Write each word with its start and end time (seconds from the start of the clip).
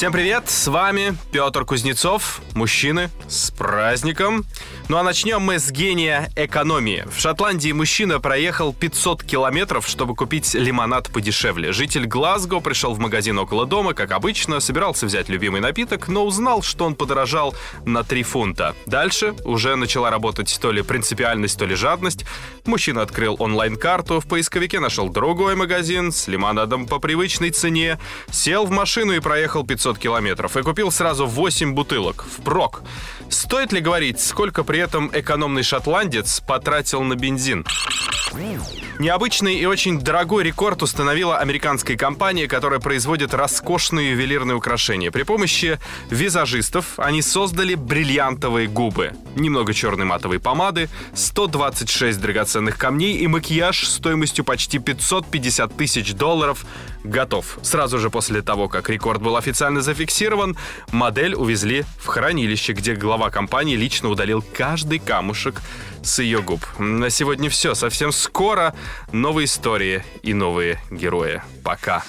Всем 0.00 0.12
привет, 0.12 0.48
с 0.48 0.66
вами 0.66 1.14
Петр 1.30 1.66
Кузнецов, 1.66 2.40
мужчины, 2.54 3.10
с 3.28 3.50
праздником. 3.50 4.46
Ну 4.88 4.96
а 4.96 5.02
начнем 5.02 5.42
мы 5.42 5.58
с 5.58 5.70
гения 5.70 6.32
экономии. 6.36 7.04
В 7.14 7.20
Шотландии 7.20 7.70
мужчина 7.70 8.18
проехал 8.18 8.72
500 8.72 9.22
километров, 9.22 9.86
чтобы 9.86 10.16
купить 10.16 10.54
лимонад 10.54 11.10
подешевле. 11.12 11.72
Житель 11.72 12.06
Глазго 12.06 12.60
пришел 12.60 12.94
в 12.94 12.98
магазин 12.98 13.38
около 13.38 13.66
дома, 13.66 13.92
как 13.92 14.12
обычно, 14.12 14.60
собирался 14.60 15.04
взять 15.04 15.28
любимый 15.28 15.60
напиток, 15.60 16.08
но 16.08 16.24
узнал, 16.24 16.62
что 16.62 16.86
он 16.86 16.94
подорожал 16.94 17.54
на 17.84 18.02
3 18.02 18.22
фунта. 18.22 18.74
Дальше 18.86 19.34
уже 19.44 19.76
начала 19.76 20.10
работать 20.10 20.58
то 20.62 20.72
ли 20.72 20.80
принципиальность, 20.80 21.58
то 21.58 21.66
ли 21.66 21.74
жадность. 21.74 22.24
Мужчина 22.64 23.02
открыл 23.02 23.36
онлайн-карту, 23.38 24.20
в 24.20 24.26
поисковике 24.26 24.80
нашел 24.80 25.10
другой 25.10 25.56
магазин 25.56 26.10
с 26.10 26.26
лимонадом 26.26 26.86
по 26.86 26.98
привычной 26.98 27.50
цене, 27.50 28.00
сел 28.30 28.64
в 28.64 28.70
машину 28.70 29.12
и 29.12 29.20
проехал 29.20 29.62
500 29.62 29.89
500 29.90 29.98
километров 29.98 30.56
и 30.56 30.62
купил 30.62 30.90
сразу 30.90 31.26
8 31.26 31.74
бутылок 31.74 32.24
в 32.24 32.42
прок. 32.42 32.82
Стоит 33.28 33.72
ли 33.72 33.80
говорить, 33.80 34.20
сколько 34.20 34.64
при 34.64 34.78
этом 34.78 35.10
экономный 35.12 35.62
шотландец 35.62 36.40
потратил 36.40 37.02
на 37.02 37.16
бензин? 37.16 37.66
Необычный 39.00 39.54
и 39.54 39.64
очень 39.64 39.98
дорогой 39.98 40.44
рекорд 40.44 40.82
установила 40.82 41.38
американская 41.38 41.96
компания, 41.96 42.46
которая 42.46 42.80
производит 42.80 43.32
роскошные 43.32 44.10
ювелирные 44.10 44.54
украшения. 44.54 45.10
При 45.10 45.22
помощи 45.22 45.80
визажистов 46.10 46.98
они 46.98 47.22
создали 47.22 47.76
бриллиантовые 47.76 48.68
губы, 48.68 49.14
немного 49.36 49.72
черной 49.72 50.04
матовой 50.04 50.38
помады, 50.38 50.90
126 51.14 52.20
драгоценных 52.20 52.76
камней 52.76 53.16
и 53.16 53.26
макияж 53.26 53.88
стоимостью 53.88 54.44
почти 54.44 54.78
550 54.78 55.74
тысяч 55.74 56.12
долларов 56.12 56.66
готов. 57.02 57.58
Сразу 57.62 57.98
же 57.98 58.10
после 58.10 58.42
того, 58.42 58.68
как 58.68 58.90
рекорд 58.90 59.22
был 59.22 59.38
официально 59.38 59.80
зафиксирован, 59.80 60.58
модель 60.92 61.34
увезли 61.34 61.86
в 61.96 62.06
хранилище, 62.06 62.74
где 62.74 62.94
глава 62.94 63.30
компании 63.30 63.76
лично 63.76 64.10
удалил 64.10 64.44
каждый 64.52 64.98
камушек 64.98 65.62
с 66.02 66.18
ее 66.18 66.42
губ. 66.42 66.64
На 66.78 67.10
сегодня 67.10 67.50
все. 67.50 67.74
Совсем 67.74 68.12
скоро 68.12 68.74
новые 69.12 69.46
истории 69.46 70.02
и 70.22 70.34
новые 70.34 70.78
герои. 70.90 71.42
Пока. 71.64 72.02